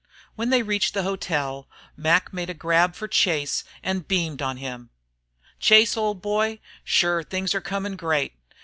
[0.35, 4.89] When they reached the hotel Mac made a grab for Chase and beamed on him.
[5.59, 8.33] "Chase, old boy, shure things are comin' great.